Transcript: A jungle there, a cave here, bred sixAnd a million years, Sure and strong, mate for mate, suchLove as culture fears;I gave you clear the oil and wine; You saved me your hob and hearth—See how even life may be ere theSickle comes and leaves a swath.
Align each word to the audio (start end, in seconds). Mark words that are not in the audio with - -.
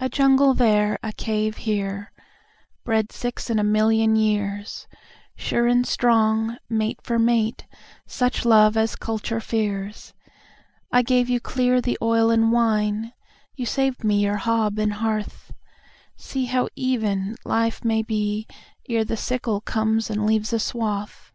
A 0.00 0.10
jungle 0.10 0.52
there, 0.52 0.98
a 1.02 1.14
cave 1.14 1.56
here, 1.56 2.12
bred 2.84 3.08
sixAnd 3.08 3.58
a 3.58 3.64
million 3.64 4.14
years, 4.14 4.86
Sure 5.34 5.66
and 5.66 5.86
strong, 5.86 6.58
mate 6.68 6.98
for 7.02 7.18
mate, 7.18 7.64
suchLove 8.06 8.76
as 8.76 8.96
culture 8.96 9.40
fears;I 9.40 11.00
gave 11.00 11.30
you 11.30 11.40
clear 11.40 11.80
the 11.80 11.96
oil 12.02 12.28
and 12.30 12.52
wine; 12.52 13.14
You 13.54 13.64
saved 13.64 14.04
me 14.04 14.20
your 14.22 14.36
hob 14.36 14.78
and 14.78 14.92
hearth—See 14.92 16.44
how 16.44 16.68
even 16.76 17.34
life 17.46 17.82
may 17.82 18.02
be 18.02 18.46
ere 18.90 19.06
theSickle 19.06 19.64
comes 19.64 20.10
and 20.10 20.26
leaves 20.26 20.52
a 20.52 20.58
swath. 20.58 21.32